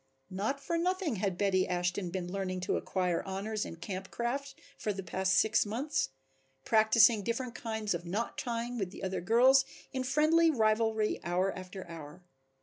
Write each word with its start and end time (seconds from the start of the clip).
Not 0.31 0.59
for 0.59 0.79
nothing 0.79 1.17
had 1.17 1.37
Betty 1.37 1.67
Ashton 1.67 2.09
been 2.09 2.31
learning 2.31 2.61
to 2.61 2.75
acquire 2.75 3.21
honors 3.23 3.65
in 3.65 3.75
camp 3.75 4.09
craft 4.09 4.55
for 4.75 4.91
the 4.91 5.03
past 5.03 5.35
six 5.35 5.63
months, 5.63 6.09
practicing 6.65 7.21
different 7.21 7.53
kinds 7.53 7.93
of 7.93 8.03
knot 8.03 8.35
tying 8.35 8.79
with 8.79 8.89
the 8.89 9.03
other 9.03 9.21
girls 9.21 9.63
in 9.93 10.03
friendly 10.03 10.49
rivalry 10.49 11.19
hour 11.23 11.55
after 11.55 11.87
hour. 11.87 12.23